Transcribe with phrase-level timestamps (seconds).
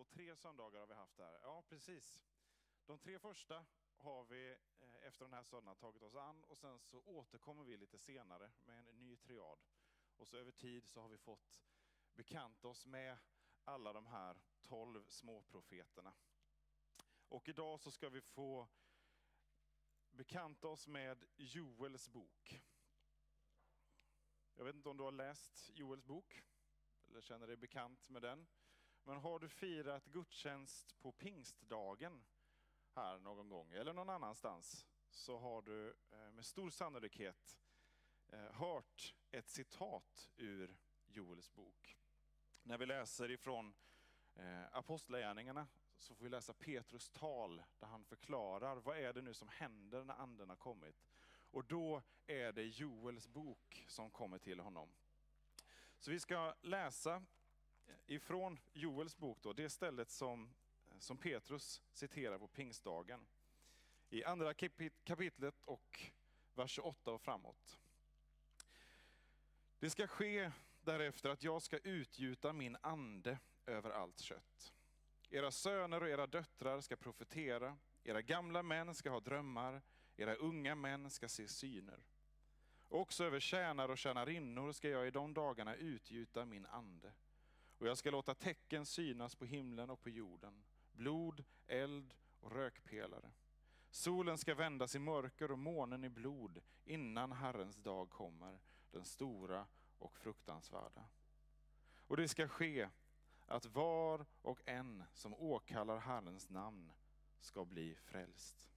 [0.00, 1.38] Två, tre söndagar har vi haft här.
[1.42, 2.22] Ja, precis.
[2.86, 3.64] De tre första
[3.96, 7.76] har vi eh, efter den här söndagen tagit oss an och sen så återkommer vi
[7.76, 9.58] lite senare med en ny triad.
[10.16, 11.62] Och så över tid så har vi fått
[12.14, 13.18] bekanta oss med
[13.64, 16.14] alla de här tolv småprofeterna.
[17.28, 18.68] Och idag så ska vi få
[20.10, 22.62] bekanta oss med Joels bok.
[24.54, 26.42] Jag vet inte om du har läst Joels bok
[27.08, 28.46] eller känner dig bekant med den.
[29.04, 32.22] Men har du firat gudstjänst på pingstdagen
[32.94, 37.58] här någon gång eller någon annanstans så har du eh, med stor sannolikhet
[38.28, 40.76] eh, hört ett citat ur
[41.06, 41.96] Joels bok.
[42.62, 43.74] När vi läser ifrån
[44.34, 49.34] eh, Apostlagärningarna så får vi läsa Petrus tal där han förklarar vad är det nu
[49.34, 51.10] som händer när anden har kommit.
[51.32, 54.92] Och då är det Joels bok som kommer till honom.
[55.98, 57.22] Så vi ska läsa
[58.06, 60.54] ifrån Joels bok, då, det stället som,
[60.98, 63.26] som Petrus citerar på pingstdagen.
[64.10, 64.54] I andra
[65.04, 66.00] kapitlet och
[66.54, 67.78] vers 28 och framåt.
[69.78, 70.50] Det ska ske
[70.80, 74.72] därefter att jag ska utgjuta min ande över allt kött.
[75.30, 79.82] Era söner och era döttrar ska profetera, era gamla män ska ha drömmar,
[80.16, 82.04] era unga män ska se syner.
[82.88, 87.12] Också över tjänare och tjänarinnor ska jag i de dagarna utgjuta min ande.
[87.80, 93.30] Och jag ska låta tecken synas på himlen och på jorden, blod, eld och rökpelare.
[93.90, 99.66] Solen ska vändas i mörker och månen i blod innan Herrens dag kommer, den stora
[99.98, 101.04] och fruktansvärda.
[102.06, 102.88] Och det ska ske
[103.46, 106.92] att var och en som åkallar Herrens namn
[107.40, 108.70] ska bli frälst.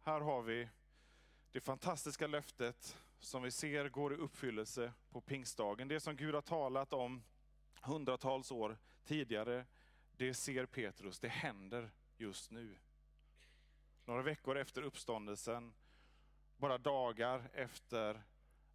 [0.00, 0.68] Här har vi
[1.56, 5.88] det fantastiska löftet som vi ser går i uppfyllelse på pingstdagen.
[5.88, 7.22] Det som Gud har talat om
[7.82, 9.66] hundratals år tidigare,
[10.16, 12.76] det ser Petrus, det händer just nu.
[14.04, 15.72] Några veckor efter uppståndelsen,
[16.56, 18.22] bara dagar efter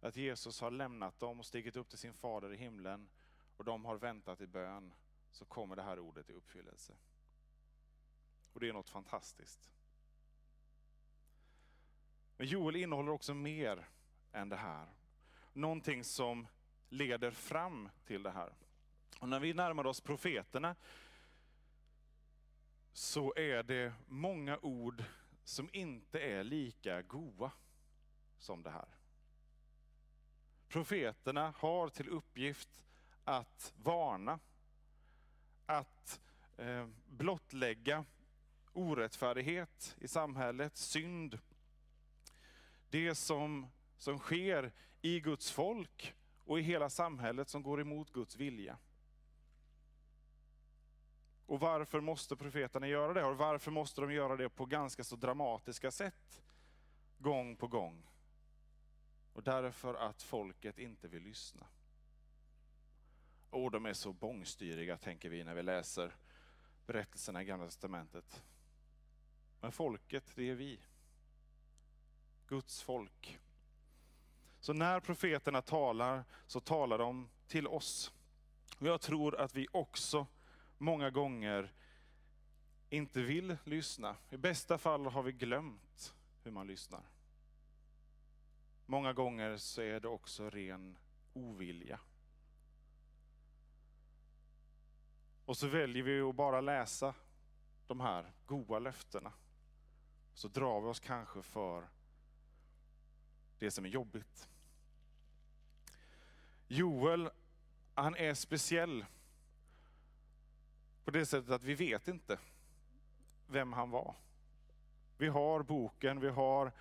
[0.00, 3.08] att Jesus har lämnat dem och stigit upp till sin fader i himlen
[3.56, 4.94] och de har väntat i bön,
[5.30, 6.92] så kommer det här ordet i uppfyllelse.
[8.52, 9.72] Och det är något fantastiskt.
[12.42, 13.88] Men Joel innehåller också mer
[14.32, 14.86] än det här.
[15.52, 16.46] Någonting som
[16.88, 18.52] leder fram till det här.
[19.20, 20.76] Och när vi närmar oss profeterna
[22.92, 25.04] så är det många ord
[25.44, 27.50] som inte är lika goa
[28.38, 28.88] som det här.
[30.68, 32.82] Profeterna har till uppgift
[33.24, 34.38] att varna,
[35.66, 36.20] att
[36.56, 38.04] eh, blottlägga
[38.72, 41.38] orättfärdighet i samhället, synd,
[42.92, 43.66] det som,
[43.96, 44.72] som sker
[45.02, 46.14] i Guds folk
[46.44, 48.78] och i hela samhället som går emot Guds vilja.
[51.46, 53.24] Och varför måste profeterna göra det?
[53.24, 56.42] Och varför måste de göra det på ganska så dramatiska sätt?
[57.18, 58.06] Gång på gång.
[59.32, 61.66] Och därför att folket inte vill lyssna.
[63.50, 66.16] Och de är så bångstyriga tänker vi när vi läser
[66.86, 68.42] berättelserna i Gamla Testamentet.
[69.60, 70.80] Men folket, det är vi.
[72.52, 73.40] Guds folk.
[74.60, 78.12] Så när profeterna talar så talar de till oss.
[78.78, 80.26] Och jag tror att vi också
[80.78, 81.72] många gånger
[82.90, 84.16] inte vill lyssna.
[84.30, 87.02] I bästa fall har vi glömt hur man lyssnar.
[88.86, 90.98] Många gånger så är det också ren
[91.32, 92.00] ovilja.
[95.44, 97.14] Och så väljer vi att bara läsa
[97.86, 99.32] de här goda löftena.
[100.34, 101.88] Så drar vi oss kanske för
[103.62, 104.48] det som är jobbigt.
[106.68, 107.30] Joel,
[107.94, 109.04] han är speciell
[111.04, 112.38] på det sättet att vi vet inte
[113.46, 114.14] vem han var.
[115.18, 116.72] Vi har boken, vi har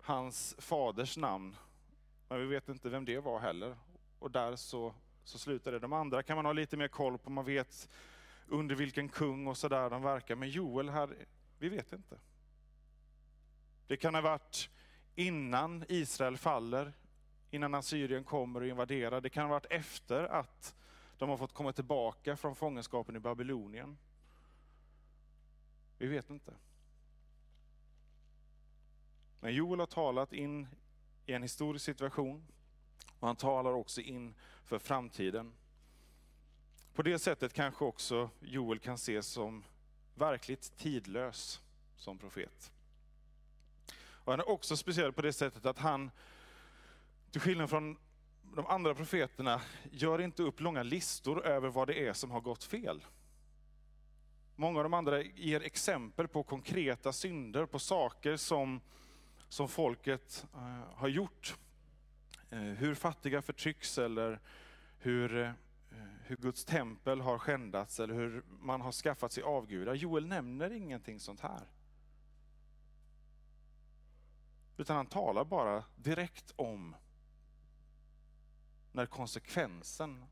[0.00, 1.56] hans faders namn.
[2.28, 3.76] Men vi vet inte vem det var heller.
[4.18, 4.94] Och där så,
[5.24, 5.78] så slutar det.
[5.78, 7.88] De andra kan man ha lite mer koll på, man vet
[8.48, 10.36] under vilken kung och sådär de verkar.
[10.36, 11.16] Men Joel här,
[11.58, 12.18] vi vet inte.
[13.86, 14.70] Det kan ha varit
[15.16, 16.92] innan Israel faller,
[17.50, 19.20] innan Assyrien kommer och invaderar.
[19.20, 20.74] Det kan ha varit efter att
[21.18, 23.98] de har fått komma tillbaka från fångenskapen i Babylonien.
[25.98, 26.54] Vi vet inte.
[29.40, 30.66] Men Joel har talat in
[31.26, 32.46] i en historisk situation
[33.18, 34.34] och han talar också in
[34.64, 35.52] för framtiden.
[36.94, 39.64] På det sättet kanske också Joel kan ses som
[40.14, 41.60] verkligt tidlös
[41.96, 42.72] som profet.
[44.26, 46.10] Och han är också speciell på det sättet att han,
[47.30, 47.96] till skillnad från
[48.54, 52.64] de andra profeterna, gör inte upp långa listor över vad det är som har gått
[52.64, 53.04] fel.
[54.56, 58.80] Många av de andra ger exempel på konkreta synder, på saker som,
[59.48, 61.56] som folket eh, har gjort.
[62.50, 64.40] Eh, hur fattiga förtrycks eller
[64.98, 65.50] hur, eh,
[66.24, 69.94] hur Guds tempel har skändats eller hur man har skaffat sig avgudar.
[69.94, 71.75] Joel nämner ingenting sånt här.
[74.76, 76.96] Utan han talar bara direkt om
[78.92, 80.24] när konsekvensen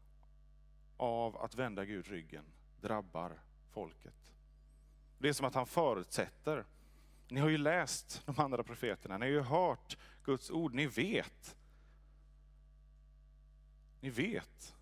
[0.97, 2.45] av att vända Gud ryggen
[2.81, 4.33] drabbar folket.
[5.19, 6.65] Det är som att han förutsätter.
[7.29, 11.57] Ni har ju läst de andra profeterna, ni har ju hört Guds ord, ni vet.
[14.01, 14.75] Ni vet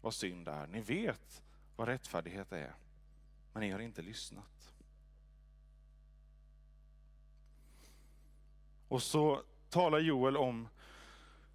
[0.00, 1.42] vad synd är, ni vet
[1.76, 2.74] vad rättfärdighet är.
[3.52, 4.73] Men ni har inte lyssnat.
[8.94, 10.68] Och så talar Joel om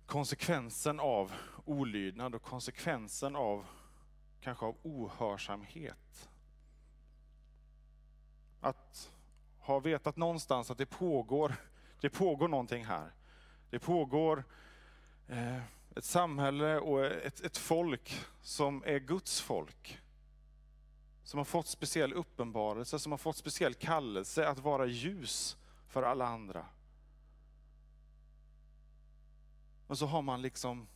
[0.05, 1.31] konsekvensen av
[1.65, 3.65] olydnad och konsekvensen av
[4.41, 6.29] kanske av ohörsamhet.
[8.61, 9.11] Att
[9.59, 11.55] ha vetat någonstans att det pågår,
[12.01, 13.11] det pågår någonting här.
[13.69, 14.43] Det pågår
[15.27, 15.61] eh,
[15.95, 19.99] ett samhälle och ett, ett folk som är Guds folk.
[21.23, 25.57] Som har fått speciell uppenbarelse, som har fått speciell kallelse att vara ljus
[25.87, 26.65] för alla andra.
[29.89, 30.87] Men så har man liksom,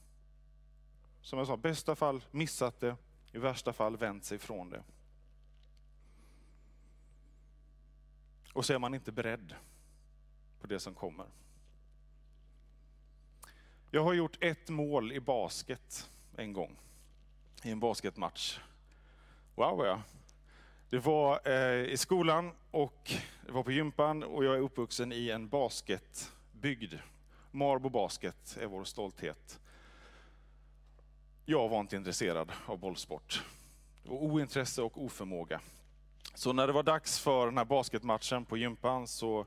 [1.22, 2.96] som jag sa, bästa fall missat det,
[3.32, 4.84] i värsta fall vänt sig från det.
[8.54, 9.56] Och så är man inte beredd
[10.62, 11.26] på det som kommer.
[13.92, 16.78] Jag har gjort ett mål i basket en gång,
[17.64, 18.60] i en basketmatch.
[19.56, 20.02] Wow ja.
[20.90, 23.12] Det var eh, i skolan och
[23.46, 26.94] det var på gympan och jag är uppvuxen i en basketbygd.
[27.54, 29.60] Marbo Basket är vår stolthet.
[31.46, 33.44] Jag var inte intresserad av bollsport.
[34.04, 35.62] Det var ointresse och oförmåga.
[36.34, 39.46] Så när det var dags för den här basketmatchen på gympan så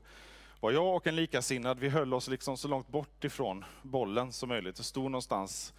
[0.59, 4.49] var jag och en likasinnad, vi höll oss liksom så långt bort ifrån bollen som
[4.49, 4.79] möjligt.
[4.79, 5.73] och stod någonstans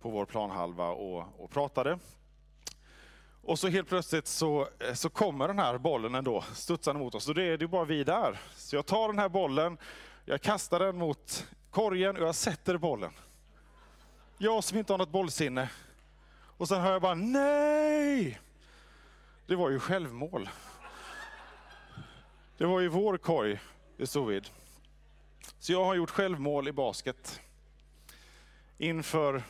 [0.00, 1.98] på vår planhalva och, och pratade.
[3.42, 7.28] Och så helt plötsligt så, eh, så kommer den här bollen ändå studsande mot oss.
[7.28, 8.40] Och det är det bara vi där.
[8.56, 9.78] Så jag tar den här bollen,
[10.24, 13.12] jag kastar den mot korgen och jag sätter bollen.
[14.38, 15.70] Jag som inte har något bollsinne.
[16.56, 18.40] Och sen hör jag bara nej!
[19.46, 20.48] Det var ju självmål.
[22.56, 23.60] Det var ju vår korg
[23.96, 24.50] i stod vid.
[25.58, 27.40] Så jag har gjort självmål i basket.
[28.78, 29.42] Inför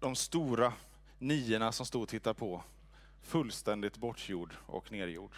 [0.00, 0.72] de stora
[1.18, 2.62] niorna som stod och tittade på.
[3.22, 5.32] Fullständigt bortgjord och nergjord.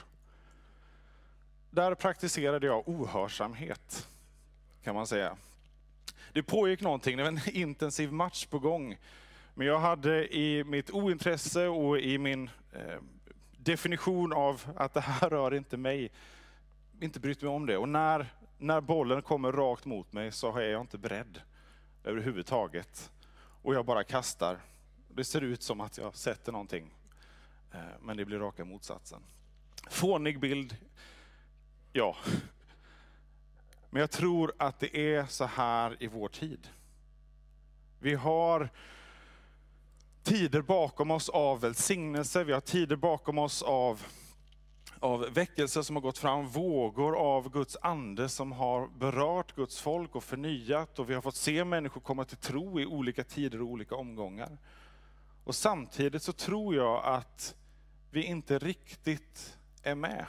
[1.71, 4.09] Där praktiserade jag ohörsamhet,
[4.83, 5.37] kan man säga.
[6.33, 8.97] Det pågick någonting, det var en intensiv match på gång.
[9.55, 12.99] Men jag hade i mitt ointresse och i min eh,
[13.57, 16.11] definition av att det här rör inte mig,
[17.01, 17.77] inte brytt mig om det.
[17.77, 18.27] Och när,
[18.59, 21.41] när bollen kommer rakt mot mig så är jag inte beredd
[22.05, 23.11] överhuvudtaget.
[23.63, 24.59] Och jag bara kastar.
[25.09, 26.95] Det ser ut som att jag sätter någonting,
[27.73, 29.21] eh, men det blir raka motsatsen.
[29.91, 30.77] Fånig bild,
[31.93, 32.17] ja.
[33.91, 36.69] Men jag tror att det är så här i vår tid.
[37.99, 38.69] Vi har
[40.23, 44.07] tider bakom oss av välsignelse, vi har tider bakom oss av,
[45.01, 50.15] av väckelse som har gått fram, vågor av Guds ande som har berört Guds folk
[50.17, 53.69] och förnyat och vi har fått se människor komma till tro i olika tider och
[53.69, 54.59] olika omgångar.
[55.45, 57.55] Och samtidigt så tror jag att
[58.11, 60.27] vi inte riktigt är med.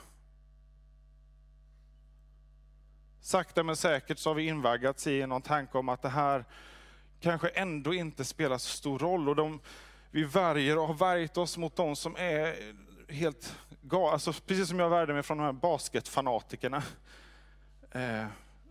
[3.22, 6.46] Sakta men säkert så har vi invaggats i någon tanke om att det här
[7.20, 9.30] kanske ändå inte spelar så stor roll.
[9.30, 9.60] Och de,
[10.12, 12.56] vi värjer och har värjt oss mot de som är
[13.08, 14.12] helt galna.
[14.12, 16.84] Alltså, precis som jag värjde mig från de här basketfanatikerna.
[17.92, 18.26] Eh,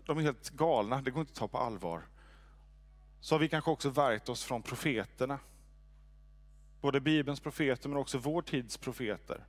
[0.05, 2.03] de är helt galna, det går inte att ta på allvar.
[3.21, 5.39] Så har vi kanske också värjt oss från profeterna.
[6.81, 9.45] Både Bibelns profeter men också vår tids profeter.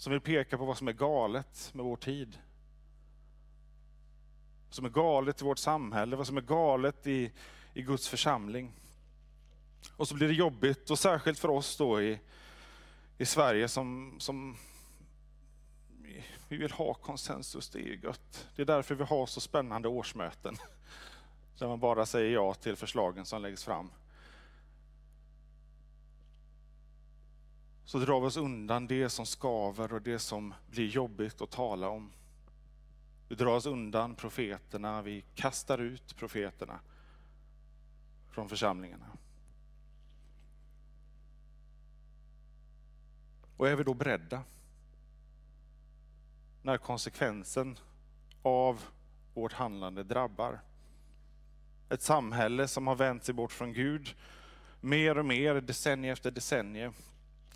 [0.00, 2.38] Som vill peka på vad som är galet med vår tid.
[4.66, 7.32] Vad som är galet i vårt samhälle, vad som är galet i,
[7.74, 8.72] i Guds församling.
[9.96, 12.20] Och så blir det jobbigt, och särskilt för oss då i,
[13.18, 14.56] i Sverige som, som
[16.48, 18.48] vi vill ha konsensus, det är gött.
[18.56, 20.56] Det är därför vi har så spännande årsmöten.
[21.58, 23.90] Där man bara säger ja till förslagen som läggs fram.
[27.90, 31.88] Så drar vi oss undan det som skaver och det som blir jobbigt att tala
[31.88, 32.12] om.
[33.28, 36.80] Vi drar oss undan profeterna, vi kastar ut profeterna
[38.28, 39.06] från församlingarna.
[43.56, 44.42] Och är vi då beredda?
[46.62, 47.78] När konsekvensen
[48.42, 48.84] av
[49.34, 50.60] vårt handlande drabbar.
[51.88, 54.14] Ett samhälle som har vänt sig bort från Gud
[54.80, 56.94] mer och mer, decennium efter decennium.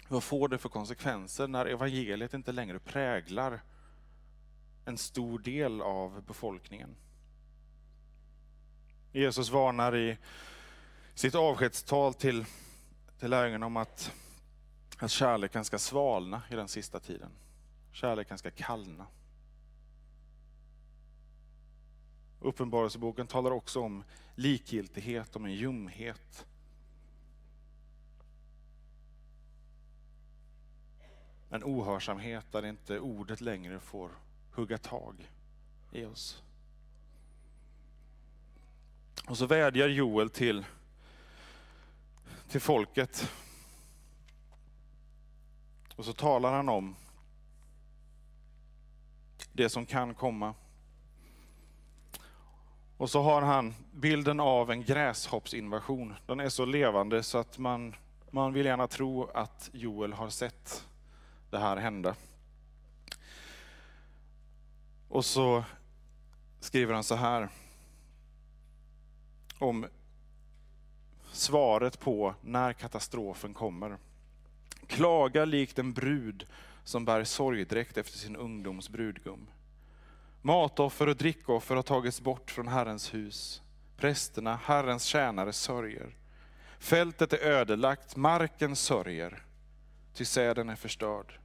[0.08, 3.60] Vad får det för konsekvenser när evangeliet inte längre präglar
[4.84, 6.96] en stor del av befolkningen?
[9.12, 10.18] Jesus varnar i
[11.14, 12.44] sitt avskedstal till,
[13.18, 14.12] till lärjungarna om att,
[14.98, 17.30] att kärleken ska svalna i den sista tiden.
[17.92, 19.06] Kärleken ska kallna.
[22.40, 26.46] Uppenbarelseboken talar också om likgiltighet, om en ljumhet.
[31.54, 34.10] En ohörsamhet där inte ordet längre får
[34.52, 35.30] hugga tag
[35.92, 36.42] i oss.
[39.28, 40.64] Och så vädjar Joel till,
[42.48, 43.32] till folket.
[45.96, 46.96] Och så talar han om
[49.52, 50.54] det som kan komma.
[52.96, 56.14] Och så har han bilden av en gräshoppsinvasion.
[56.26, 57.94] Den är så levande så att man,
[58.30, 60.86] man vill gärna tro att Joel har sett
[61.54, 62.14] det här hända.
[65.08, 65.64] Och så
[66.60, 67.48] skriver han så här
[69.58, 69.86] om
[71.32, 73.96] svaret på när katastrofen kommer.
[74.86, 76.46] Klaga likt en brud
[76.84, 79.46] som bär sorgdräkt efter sin ungdoms brudgum.
[80.42, 83.62] Matoffer och drickoffer har tagits bort från Herrens hus.
[83.96, 86.16] Prästerna, Herrens tjänare, sörjer.
[86.78, 89.42] Fältet är ödelagt, marken sörjer,
[90.14, 91.38] ty säden är förstörd.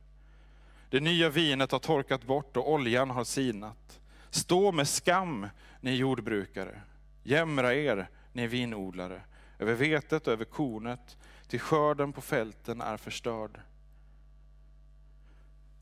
[0.89, 3.99] Det nya vinet har torkat bort och oljan har sinat.
[4.29, 5.47] Stå med skam,
[5.81, 6.81] ni jordbrukare.
[7.23, 9.21] Jämra er, ni vinodlare,
[9.59, 11.17] över vetet och över kornet,
[11.47, 13.59] till skörden på fälten är förstörd.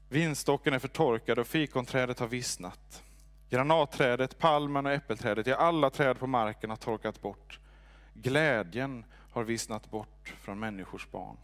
[0.09, 3.03] Vinstocken är förtorkad och fikonträdet har vissnat.
[3.49, 7.59] Granatträdet, palmen och äppelträdet, ja alla träd på marken har torkat bort.
[8.13, 11.37] Glädjen har vissnat bort från människors barn.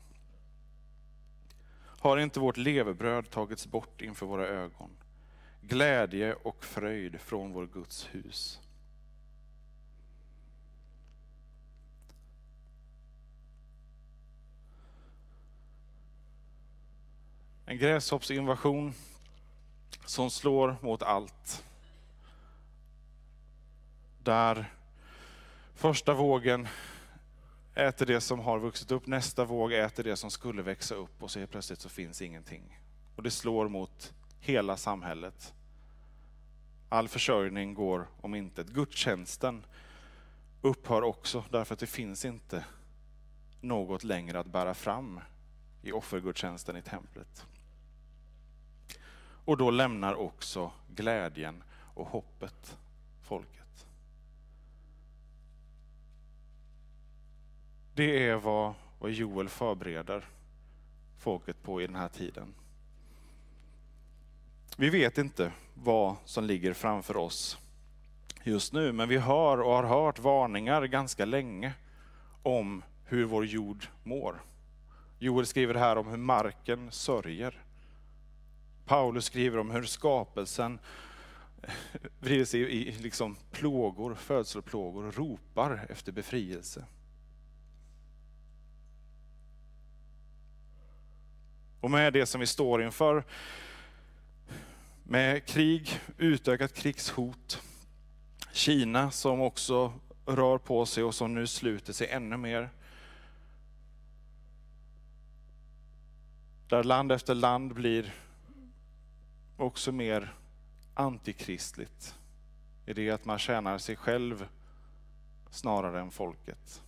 [2.04, 4.90] Har inte vårt levebröd tagits bort inför våra ögon?
[5.62, 8.62] Glädje och fröjd från vår Guds hus.
[17.66, 18.94] En gräshoppsinvasion
[20.06, 21.66] som slår mot allt.
[24.24, 24.74] Där
[25.76, 26.68] första vågen
[27.76, 31.32] äter det som har vuxit upp, nästa våg äter det som skulle växa upp och
[31.32, 32.80] så helt plötsligt så finns ingenting.
[33.16, 35.54] Och det slår mot hela samhället.
[36.90, 38.68] All försörjning går om intet.
[38.68, 39.66] Gudstjänsten
[40.62, 42.66] upphör också därför att det finns inte
[43.62, 45.20] något längre att bära fram
[45.82, 47.46] i offergudstjänsten i templet.
[49.46, 51.64] Och då lämnar också glädjen
[51.94, 52.78] och hoppet
[53.22, 53.63] folket.
[57.96, 60.26] Det är vad, vad Joel förbereder
[61.18, 62.54] folket på i den här tiden.
[64.78, 67.58] Vi vet inte vad som ligger framför oss
[68.44, 71.74] just nu, men vi hör och har hört varningar ganska länge
[72.44, 74.42] om hur vår jord mår.
[75.20, 77.62] Joel skriver här om hur marken sörjer.
[78.86, 80.80] Paulus skriver om hur skapelsen
[82.20, 86.86] vrider sig i liksom plågor, födselplågor och ropar efter befrielse.
[91.84, 93.24] Och med det som vi står inför,
[95.04, 97.62] med krig, utökat krigshot,
[98.52, 99.94] Kina som också
[100.26, 102.70] rör på sig och som nu sluter sig ännu mer.
[106.68, 108.14] Där land efter land blir
[109.58, 110.34] också mer
[110.94, 112.16] antikristligt
[112.86, 114.48] i det att man tjänar sig själv
[115.50, 116.84] snarare än folket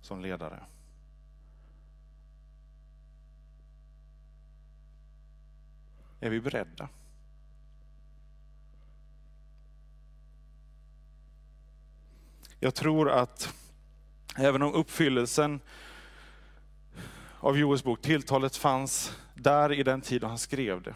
[0.00, 0.62] som ledare.
[6.20, 6.88] Är vi beredda?
[12.60, 13.54] Jag tror att
[14.36, 15.60] även om uppfyllelsen
[17.40, 20.94] av Joels bok, tilltalet fanns där i den tid då han skrev det.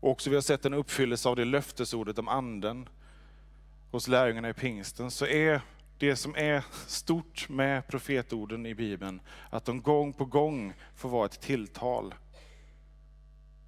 [0.00, 2.88] Och också vi har sett en uppfyllelse av det löftesordet om anden
[3.90, 5.60] hos lärjungarna i pingsten, så är
[5.98, 9.20] det som är stort med profetorden i Bibeln,
[9.50, 12.14] att de gång på gång får vara ett tilltal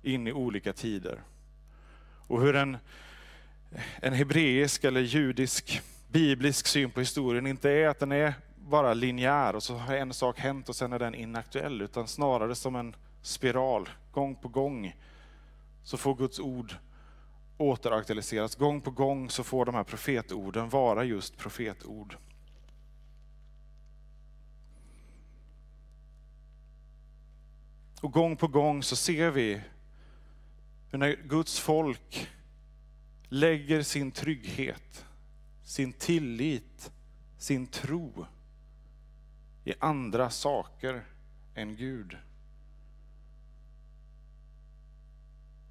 [0.02, 1.22] in i olika tider.
[2.26, 2.76] Och hur en,
[3.96, 9.56] en hebreisk eller judisk biblisk syn på historien inte är att den är bara linjär
[9.56, 12.96] och så har en sak hänt och sen är den inaktuell, utan snarare som en
[13.22, 13.88] spiral.
[14.12, 14.96] Gång på gång
[15.82, 16.74] så får Guds ord
[17.56, 18.56] återaktualiseras.
[18.56, 22.16] Gång på gång så får de här profetorden vara just profetord.
[28.00, 29.60] Och gång på gång så ser vi
[30.90, 32.30] hur när Guds folk
[33.28, 35.06] lägger sin trygghet,
[35.62, 36.92] sin tillit,
[37.38, 38.26] sin tro
[39.64, 41.04] i andra saker
[41.54, 42.16] än Gud.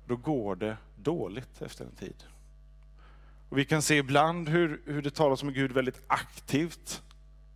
[0.07, 2.23] Då går det dåligt efter en tid.
[3.49, 7.03] Och vi kan se ibland hur, hur det talas om Gud väldigt aktivt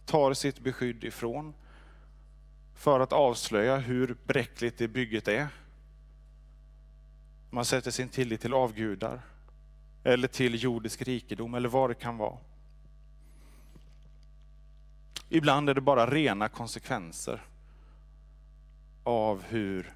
[0.05, 1.53] tar sitt beskydd ifrån
[2.75, 5.47] för att avslöja hur bräckligt det bygget är.
[7.53, 9.21] Man sätter sin tillit till avgudar
[10.03, 12.37] eller till jordisk rikedom eller vad det kan vara.
[15.29, 17.41] Ibland är det bara rena konsekvenser
[19.03, 19.93] av hur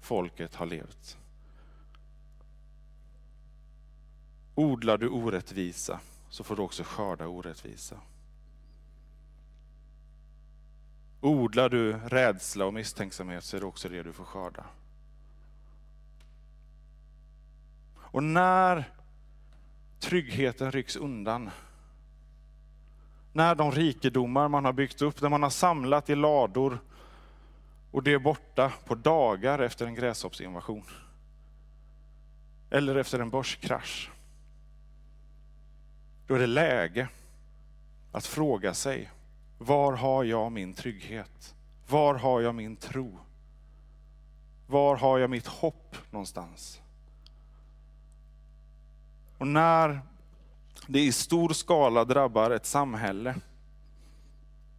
[0.00, 1.18] folket har levt.
[4.54, 7.96] Odlar du orättvisa så får du också skörda orättvisa.
[11.20, 14.64] Odlar du rädsla och misstänksamhet så är det också det du får skörda.
[18.12, 18.84] Och när
[20.00, 21.50] tryggheten rycks undan,
[23.32, 26.78] när de rikedomar man har byggt upp, när man har samlat i lador
[27.90, 30.84] och det är borta på dagar efter en gräshoppsinvasion.
[32.70, 34.10] Eller efter en börskrasch.
[36.26, 37.08] Då är det läge
[38.12, 39.10] att fråga sig,
[39.58, 41.54] var har jag min trygghet?
[41.88, 43.18] Var har jag min tro?
[44.66, 46.81] Var har jag mitt hopp någonstans?
[49.42, 50.00] Och när
[50.86, 53.34] det i stor skala drabbar ett samhälle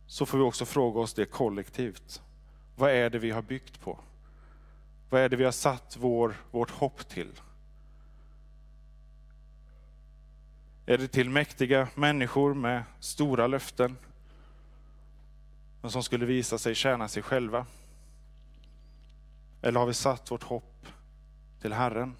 [0.08, 2.22] så får vi också fråga oss det kollektivt.
[2.76, 4.00] Vad är det vi har byggt på?
[5.10, 7.32] Vad är det vi har satt vår, vårt hopp till?
[10.86, 13.98] Är det till mäktiga människor med stora löften,
[15.82, 17.66] men som skulle visa sig tjäna sig själva?
[19.62, 20.86] Eller har vi satt vårt hopp
[21.62, 22.16] till Herren?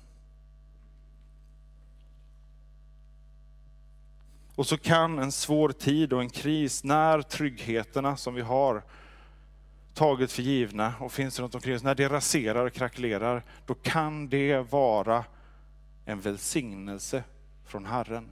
[4.56, 8.84] Och så kan en svår tid och en kris, när tryggheterna som vi har
[9.94, 14.30] tagit för givna och finns runt omkring oss, när det raserar och krackelerar, då kan
[14.30, 15.26] det vara
[16.06, 17.24] en välsignelse
[17.66, 18.30] från Herren.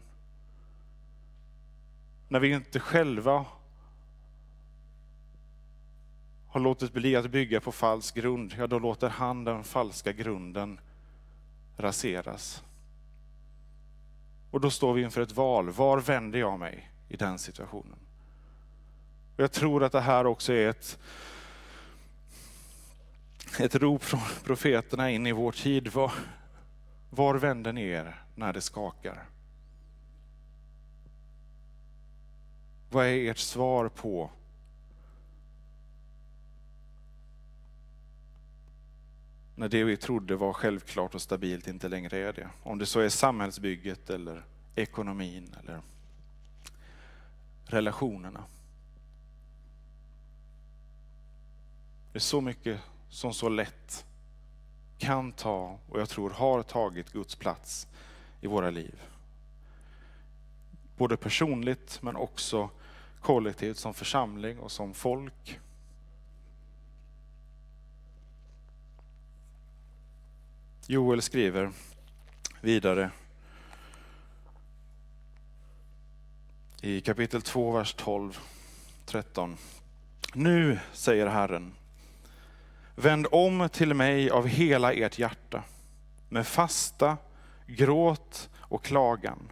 [2.27, 3.45] När vi inte själva
[6.47, 10.79] har låtit bli att bygga på falsk grund, ja då låter han den falska grunden
[11.77, 12.63] raseras.
[14.51, 15.69] Och då står vi inför ett val.
[15.69, 17.99] Var vänder jag mig i den situationen?
[19.35, 20.99] Och jag tror att det här också är ett,
[23.59, 25.87] ett rop från profeterna in i vår tid.
[25.87, 26.11] Var,
[27.09, 29.25] var vänder ni er när det skakar?
[32.89, 34.31] Vad är ert svar på
[39.55, 42.49] när det vi trodde var självklart och stabilt inte längre är det.
[42.63, 45.81] Om det så är samhällsbygget eller ekonomin eller
[47.65, 48.43] relationerna.
[52.11, 54.05] Det är så mycket som så lätt
[54.97, 57.87] kan ta, och jag tror har tagit Guds plats
[58.41, 59.01] i våra liv.
[60.97, 62.69] Både personligt men också
[63.19, 65.59] kollektivt som församling och som folk.
[70.87, 71.71] Joel skriver
[72.61, 73.11] vidare
[76.81, 78.39] i kapitel 2, vers 12,
[79.05, 79.57] 13.
[80.33, 81.73] Nu, säger Herren,
[82.95, 85.63] vänd om till mig av hela ert hjärta
[86.29, 87.17] med fasta,
[87.67, 89.51] gråt och klagan.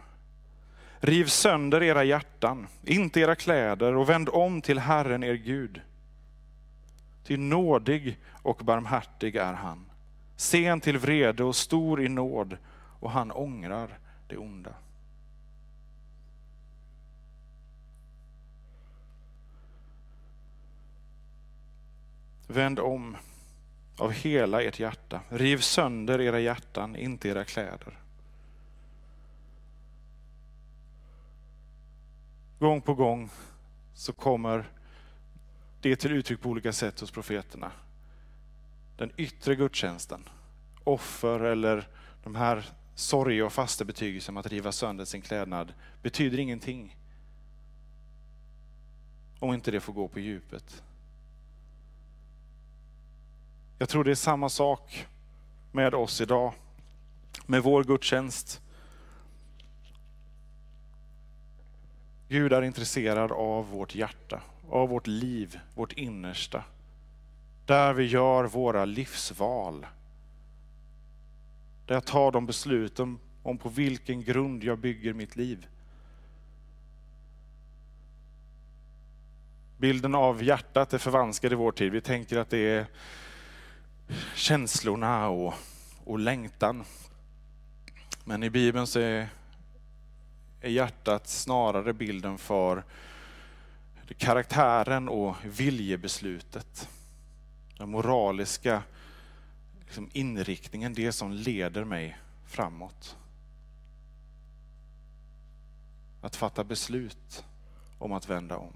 [1.00, 5.80] Riv sönder era hjärtan, inte era kläder och vänd om till Herren er Gud.
[7.24, 9.89] Ty nådig och barmhärtig är han,
[10.40, 12.56] sen till vrede och stor i nåd
[13.00, 14.74] och han ångrar det onda.
[22.46, 23.16] Vänd om
[23.96, 25.20] av hela ert hjärta.
[25.28, 27.98] Riv sönder era hjärtan, inte era kläder.
[32.58, 33.30] Gång på gång
[33.94, 34.70] så kommer
[35.80, 37.72] det till uttryck på olika sätt hos profeterna.
[39.00, 40.28] Den yttre gudstjänsten,
[40.84, 41.88] offer eller
[42.22, 46.96] de här sorg och fasta betygelsen om att riva sönder sin klädnad betyder ingenting.
[49.38, 50.82] Om inte det får gå på djupet.
[53.78, 55.06] Jag tror det är samma sak
[55.72, 56.52] med oss idag,
[57.46, 58.62] med vår gudstjänst.
[62.28, 66.64] Gud är intresserad av vårt hjärta, av vårt liv, vårt innersta.
[67.70, 69.86] Där vi gör våra livsval.
[71.86, 75.66] Där jag tar de besluten om på vilken grund jag bygger mitt liv.
[79.78, 81.92] Bilden av hjärtat är förvanskad i vår tid.
[81.92, 82.86] Vi tänker att det är
[84.34, 85.54] känslorna och,
[86.04, 86.84] och längtan.
[88.24, 89.28] Men i Bibeln så är,
[90.60, 92.84] är hjärtat snarare bilden för
[94.18, 96.88] karaktären och viljebeslutet.
[97.80, 98.82] Den moraliska
[99.80, 103.16] liksom inriktningen, det som leder mig framåt.
[106.20, 107.44] Att fatta beslut
[107.98, 108.72] om att vända om.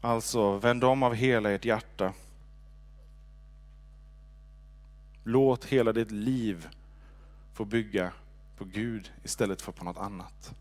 [0.00, 2.12] Alltså, vänd om av hela ert hjärta.
[5.24, 6.68] Låt hela ditt liv
[7.52, 8.12] få bygga
[8.56, 10.54] på Gud istället för på något annat.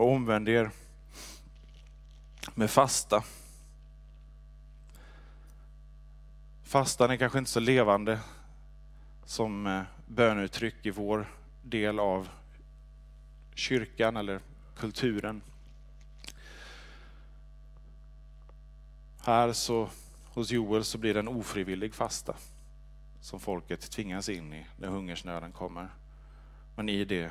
[0.00, 0.70] Och omvänd er
[2.54, 3.24] med fasta.
[6.62, 8.20] Fastan är kanske inte så levande
[9.24, 11.26] som eh, bönuttryck i vår
[11.62, 12.28] del av
[13.54, 14.40] kyrkan eller
[14.76, 15.42] kulturen.
[19.22, 19.88] Här så,
[20.24, 22.36] hos Joel så blir det en ofrivillig fasta
[23.20, 25.88] som folket tvingas in i när hungersnöden kommer.
[26.76, 27.30] Men i det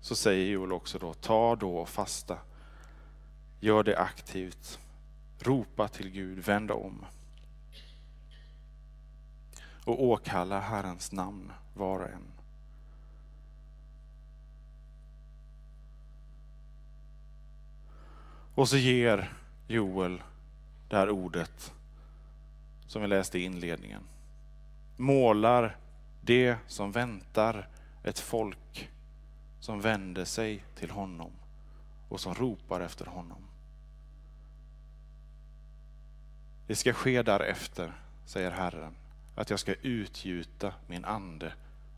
[0.00, 2.38] så säger Joel också då, ta då och fasta.
[3.60, 4.78] Gör det aktivt.
[5.38, 7.04] Ropa till Gud, vänd om.
[9.84, 12.32] Och åkalla Herrens namn var och en.
[18.54, 19.32] Och så ger
[19.68, 20.22] Joel
[20.88, 21.74] det här ordet
[22.86, 24.02] som vi läste i inledningen.
[24.96, 25.76] Målar
[26.20, 27.68] det som väntar
[28.02, 28.90] ett folk
[29.60, 31.30] som vänder sig till honom
[32.08, 33.38] och som ropar efter honom.
[36.66, 37.92] Det ska ske därefter,
[38.24, 38.94] säger Herren,
[39.34, 41.52] att jag ska utgjuta min ande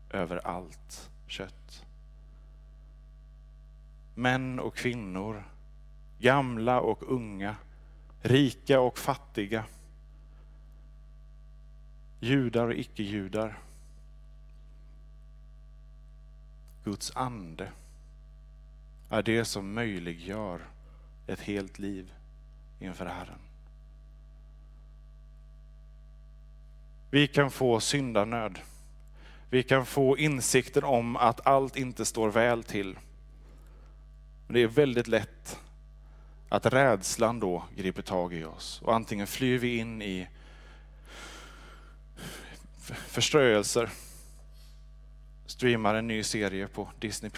[0.09, 1.85] över allt kött.
[4.15, 5.43] Män och kvinnor
[6.19, 7.55] gamla och unga,
[8.21, 9.63] rika och fattiga,
[12.19, 13.59] judar och icke-judar.
[16.89, 17.71] Guds ande
[19.09, 20.67] är det som möjliggör
[21.27, 22.13] ett helt liv
[22.79, 23.39] inför Herren.
[27.09, 28.59] Vi kan få syndanöd.
[29.49, 32.97] Vi kan få insikten om att allt inte står väl till.
[34.47, 35.59] det är väldigt lätt
[36.49, 40.27] att rädslan då griper tag i oss och antingen flyr vi in i
[43.07, 43.89] förströelser,
[45.59, 47.31] streamar en ny serie på Disney+.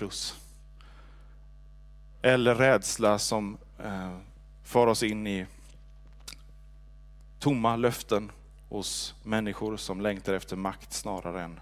[2.21, 4.17] Eller rädsla som eh,
[4.63, 5.45] för oss in i
[7.39, 8.31] tomma löften
[8.69, 11.59] hos människor som längtar efter makt snarare än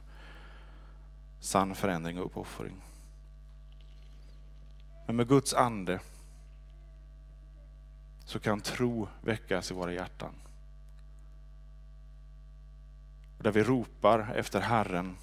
[1.40, 2.76] sann förändring och uppoffring.
[5.06, 6.00] Men med Guds ande
[8.26, 10.34] så kan tro väckas i våra hjärtan.
[13.42, 15.18] där vi ropar efter Herren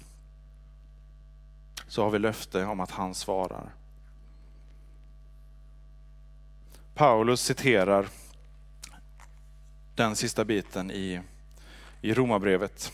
[1.87, 3.69] så har vi löfte om att han svarar.
[6.93, 8.07] Paulus citerar
[9.95, 11.21] den sista biten i,
[12.01, 12.91] i Romarbrevet.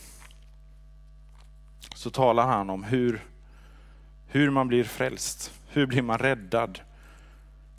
[1.96, 3.24] Så talar han om hur,
[4.28, 5.54] hur man blir frälst.
[5.68, 6.80] Hur blir man räddad?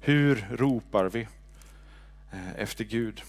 [0.00, 1.28] Hur ropar vi?
[2.32, 3.22] Eh, efter Gud.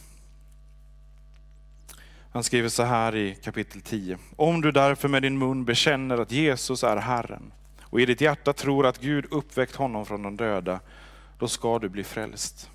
[2.32, 4.18] Han skriver så här i kapitel 10.
[4.36, 7.52] Om du därför med din mun bekänner att Jesus är Herren
[7.96, 10.80] och i ditt hjärta tror att Gud uppväckt honom från de döda,
[11.40, 12.70] då ska du bli frälst.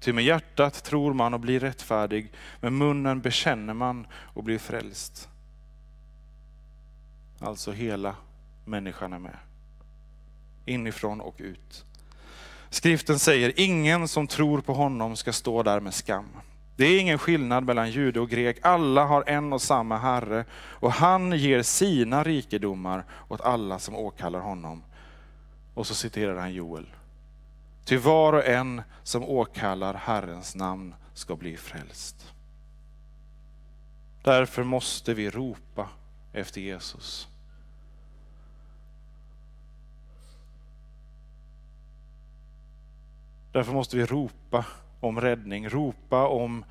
[0.00, 5.28] Ty med hjärtat tror man och blir rättfärdig, med munnen bekänner man och blir frälst.
[7.38, 8.16] Alltså hela
[8.64, 9.36] människan är med.
[10.64, 11.84] Inifrån och ut.
[12.70, 16.28] Skriften säger, ingen som tror på honom ska stå där med skam.
[16.76, 20.92] Det är ingen skillnad mellan jude och grek, alla har en och samma Herre och
[20.92, 24.82] han ger sina rikedomar åt alla som åkallar honom.
[25.74, 26.86] Och så citerar han Joel.
[27.84, 32.32] Till var och en som åkallar Herrens namn ska bli frälst.
[34.22, 35.88] Därför måste vi ropa
[36.32, 37.28] efter Jesus.
[43.52, 44.64] Därför måste vi ropa
[45.04, 46.64] om räddning, ropa om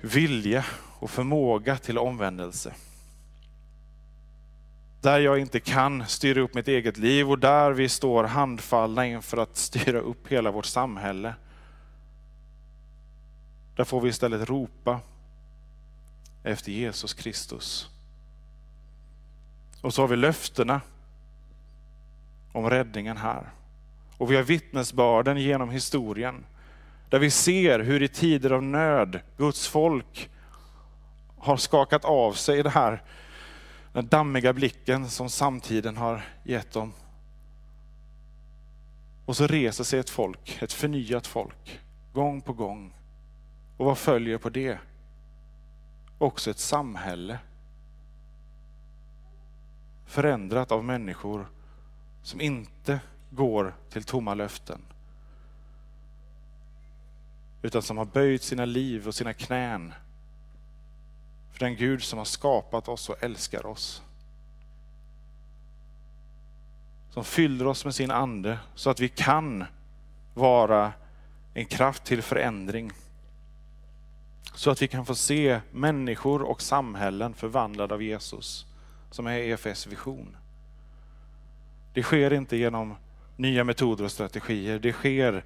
[0.00, 0.64] vilja
[0.98, 2.74] och förmåga till omvändelse.
[5.00, 9.36] Där jag inte kan styra upp mitt eget liv och där vi står handfallna inför
[9.36, 11.34] att styra upp hela vårt samhälle.
[13.76, 15.00] Där får vi istället ropa
[16.42, 17.88] efter Jesus Kristus.
[19.80, 20.80] Och så har vi löftena
[22.52, 23.50] om räddningen här.
[24.16, 26.44] Och vi har vittnesbörden genom historien.
[27.14, 30.30] Där vi ser hur i tider av nöd Guds folk
[31.38, 33.02] har skakat av sig det här,
[33.92, 36.92] den dammiga blicken som samtiden har gett dem.
[39.24, 41.80] Och så reser sig ett folk, ett förnyat folk,
[42.12, 42.94] gång på gång.
[43.76, 44.78] Och vad följer på det?
[46.18, 47.38] Också ett samhälle.
[50.06, 51.46] Förändrat av människor
[52.22, 53.00] som inte
[53.30, 54.80] går till tomma löften.
[57.64, 59.94] Utan som har böjt sina liv och sina knän
[61.52, 64.02] för den Gud som har skapat oss och älskar oss.
[67.10, 69.64] Som fyller oss med sin ande så att vi kan
[70.34, 70.92] vara
[71.54, 72.92] en kraft till förändring.
[74.54, 78.66] Så att vi kan få se människor och samhällen förvandlade av Jesus,
[79.10, 80.36] som är EFS vision.
[81.92, 82.94] Det sker inte genom
[83.36, 84.78] nya metoder och strategier.
[84.78, 85.44] Det sker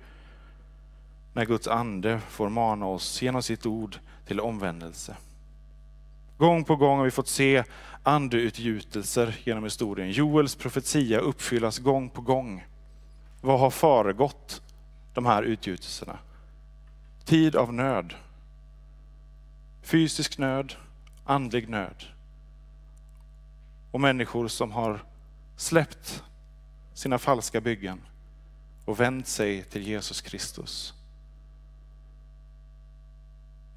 [1.33, 5.17] när Guds ande får mana oss genom sitt ord till omvändelse.
[6.39, 7.65] Gång på gång har vi fått se
[8.03, 10.11] andeutgjutelser genom historien.
[10.11, 12.67] Joels profetia uppfyllas gång på gång.
[13.41, 14.63] Vad har föregått
[15.15, 16.19] de här utgjutelserna?
[17.25, 18.15] Tid av nöd.
[19.83, 20.75] Fysisk nöd,
[21.25, 22.05] andlig nöd.
[23.91, 25.05] Och människor som har
[25.57, 26.25] släppt
[26.95, 28.01] sina falska byggen
[28.85, 30.95] och vänt sig till Jesus Kristus.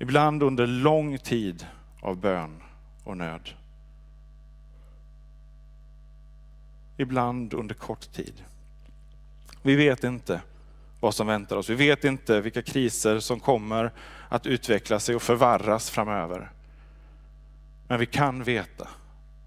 [0.01, 1.67] Ibland under lång tid
[1.99, 2.61] av bön
[3.03, 3.49] och nöd.
[6.97, 8.43] Ibland under kort tid.
[9.61, 10.41] Vi vet inte
[10.99, 11.69] vad som väntar oss.
[11.69, 13.91] Vi vet inte vilka kriser som kommer
[14.29, 16.51] att utveckla sig och förvarras framöver.
[17.87, 18.87] Men vi kan veta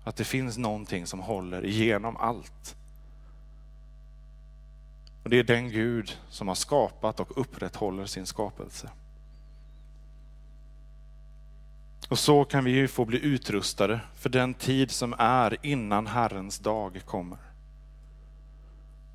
[0.05, 2.77] att det finns någonting som håller igenom allt.
[5.23, 8.91] Och Det är den Gud som har skapat och upprätthåller sin skapelse.
[12.09, 16.59] Och så kan vi ju få bli utrustade för den tid som är innan Herrens
[16.59, 17.39] dag kommer.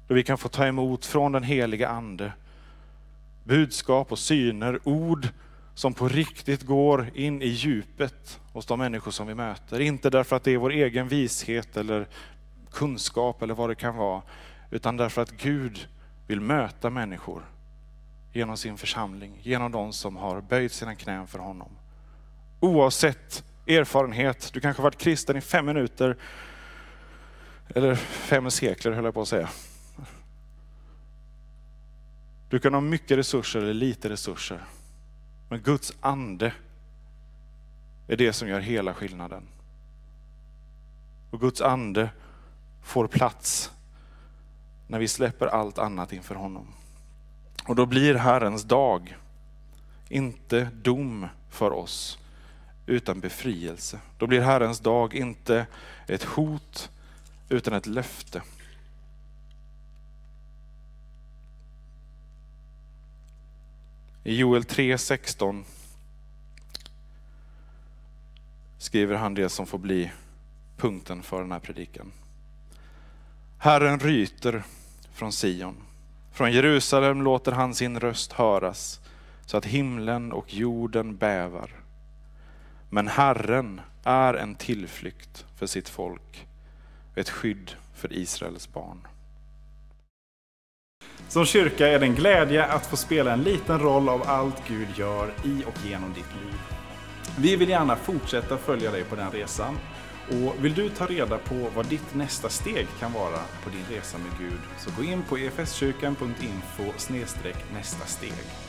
[0.07, 2.33] Då vi kan få ta emot från den heliga Ande
[3.43, 5.27] budskap och syner, ord
[5.73, 9.79] som på riktigt går in i djupet hos de människor som vi möter.
[9.79, 12.07] Inte därför att det är vår egen vishet eller
[12.71, 14.21] kunskap eller vad det kan vara,
[14.71, 15.87] utan därför att Gud
[16.27, 17.43] vill möta människor
[18.33, 21.69] genom sin församling, genom de som har böjt sina knän för honom.
[22.59, 26.17] Oavsett erfarenhet, du kanske har varit kristen i fem minuter,
[27.67, 29.49] eller fem sekler höll jag på att säga.
[32.49, 34.63] Du kan ha mycket resurser eller lite resurser.
[35.49, 36.53] Men Guds ande
[38.07, 39.47] är det som gör hela skillnaden.
[41.31, 42.09] Och Guds ande
[42.83, 43.71] får plats
[44.87, 46.67] när vi släpper allt annat inför honom.
[47.67, 49.17] Och då blir Herrens dag
[50.09, 52.19] inte dom för oss,
[52.89, 53.99] utan befrielse.
[54.17, 55.65] Då blir Herrens dag inte
[56.07, 56.89] ett hot,
[57.49, 58.41] utan ett löfte.
[64.23, 65.63] I Joel 3.16
[68.77, 70.11] skriver han det som får bli
[70.77, 72.11] punkten för den här predikan.
[73.57, 74.63] Herren ryter
[75.13, 75.75] från Sion.
[76.31, 78.99] Från Jerusalem låter han sin röst höras.
[79.45, 81.71] så att himlen och jorden bävar.
[82.89, 86.47] Men Herren är en tillflykt för sitt folk,
[87.15, 89.07] ett skydd för Israels barn.
[91.27, 94.87] Som kyrka är det en glädje att få spela en liten roll av allt Gud
[94.95, 96.59] gör i och genom ditt liv.
[97.37, 99.77] Vi vill gärna fortsätta följa dig på den resan.
[100.29, 104.17] Och vill du ta reda på vad ditt nästa steg kan vara på din resa
[104.17, 106.83] med Gud så gå in på efskyrkan.info
[107.73, 108.68] nästa steg.